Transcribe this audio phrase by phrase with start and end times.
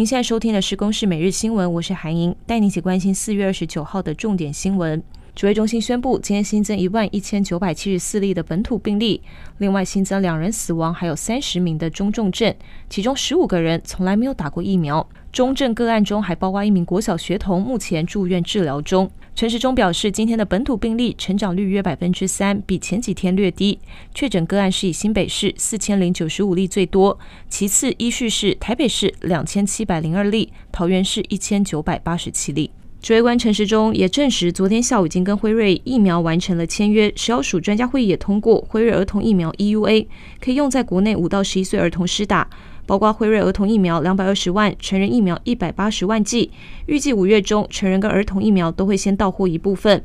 [0.00, 5.02] 您现在收听的是《公视每日新闻》，我是韩莹，带您一起关心四月二十九号的重点新闻。
[5.40, 9.22] 指挥中心宣布，今天新增一万一千九百七十四例的本土病例，
[9.56, 12.54] 另外新增两人死亡，还有三十名的中重症，
[12.90, 15.08] 其中十五个人从来没有打过疫苗。
[15.32, 19.10] 中症个案中还包括一名国小学童，目前住院治疗中。
[19.34, 23.78] 陈时中表示，今天的本土病例成长率约百分之三，比前几天略低。
[24.14, 27.18] 确诊个案是以新北市四千零九十五例最多，
[27.48, 32.70] 其次依序是台北市两千七百零二例，桃园市一千九百八十七例。
[33.02, 37.10] 指挥官陈时中也证实，昨天下午已经跟辉瑞疫苗完成了签约。
[37.16, 40.06] 食药署专家会议也通过辉瑞儿童疫苗 EUA，
[40.38, 42.46] 可以用在国内五到十一岁儿童施打，
[42.84, 46.50] 包括辉瑞儿童疫苗两百二十万，成人疫苗一百八十万剂。
[46.84, 50.04] 预计五月中，成人跟儿童疫苗都会先到货一部分。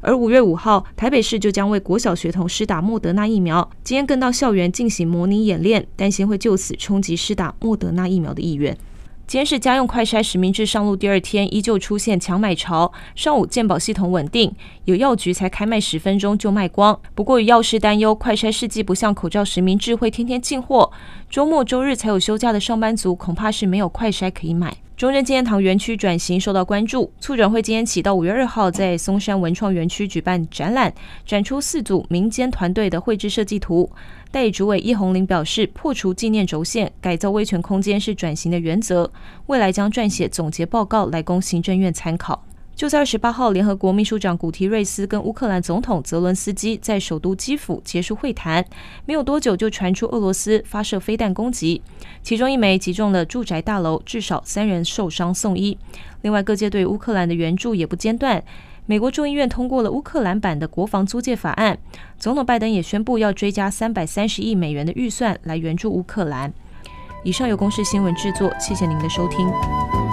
[0.00, 3.70] 而五月五号，台北市就将为国小学童施打莫德纳疫苗。
[3.84, 8.76] 今天更到校园进行模拟演练，担心会就此冲击施打莫德纳疫苗的意愿。
[9.26, 12.92] 今天是家用快筛实名制上路第二天，依旧出现抢买潮。
[13.14, 17.00] 上午健保系统稳定，有药局才开卖十分钟就卖光。
[17.14, 20.92] 不过，有药师担忧快筛试剂不像口罩实名制会天天进货，
[21.30, 24.76] 周末周日才有休假的上班族恐怕是没有快筛可以买。
[24.96, 30.94] 中正纪念堂园区转型受到关注，促转会今天起到五月二号在松山文创园区举办展览，
[31.26, 33.90] 展出四组民间团队的绘制设计图。
[34.30, 39.10] 代理主委叶红林表示，破除纪念轴线，改造威权空间是转型的原则，
[39.46, 42.44] 未来将撰写总结报告来供行政院参考。
[42.76, 48.64] 就在二十八号，联合国秘书长古提瑞斯跟乌克兰总统泽伦斯基在首都基辅结束会谈，
[49.06, 51.80] 没有多久就传出俄罗斯发射飞弹攻击，
[52.22, 55.78] 其中一枚击中了住宅大楼，至少三人受伤送医。
[56.22, 58.42] 另外，各界对乌克兰的援助也不间断。
[58.86, 61.78] 美国众议院通过了乌克兰版的国防租借法案，
[62.18, 66.52] 总统拜登也宣布要追加三百三十亿美元的预算来援助乌克兰。
[67.22, 70.03] 以上由公视新闻制作，谢谢您的收听。